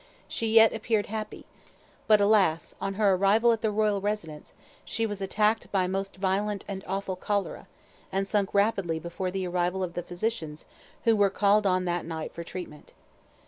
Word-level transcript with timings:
she 0.27 0.47
yet 0.51 0.73
appeared 0.73 1.05
happy, 1.05 1.45
but 2.07 2.19
alas! 2.19 2.73
on 2.81 2.95
her 2.95 3.13
arrival 3.13 3.51
at 3.51 3.61
the 3.61 3.69
royal 3.69 4.01
residence, 4.01 4.55
she 4.83 5.05
was 5.05 5.21
attacked 5.21 5.71
by 5.71 5.85
most 5.85 6.15
violent 6.17 6.65
& 6.79 6.87
awful 6.87 7.15
cholera, 7.15 7.67
and 8.11 8.27
sunk 8.27 8.51
rapidly 8.51 8.97
before 8.97 9.29
the 9.29 9.45
arrival 9.45 9.83
of 9.83 9.93
the 9.93 10.01
physicians 10.01 10.65
who 11.03 11.15
were 11.15 11.29
called 11.29 11.67
on 11.67 11.85
that 11.85 12.03
night 12.03 12.33
for 12.33 12.43
treatment. 12.43 12.93